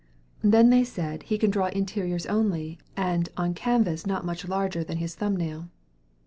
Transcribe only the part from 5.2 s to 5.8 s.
nail."